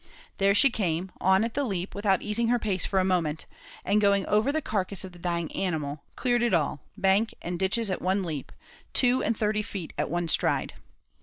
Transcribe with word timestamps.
There 0.39 0.55
she 0.55 0.71
came, 0.71 1.11
on 1.21 1.43
at 1.43 1.53
the 1.53 1.63
leap 1.63 1.93
without 1.93 2.23
easing 2.23 2.47
her 2.47 2.57
pace 2.57 2.87
for 2.87 2.97
a 2.97 3.03
moment, 3.05 3.45
and 3.85 4.01
going 4.01 4.25
over 4.25 4.51
the 4.51 4.59
carcass 4.59 5.03
of 5.03 5.11
the 5.11 5.19
dying 5.19 5.51
animal, 5.51 6.01
cleared 6.15 6.41
it 6.41 6.55
all, 6.55 6.81
bank 6.97 7.35
and 7.39 7.59
ditches 7.59 7.91
at 7.91 8.01
one 8.01 8.23
leap 8.23 8.51
two 8.93 9.21
and 9.21 9.37
thirty 9.37 9.61
feet 9.61 9.93
at 9.99 10.09
one 10.09 10.27
stride! 10.27 10.73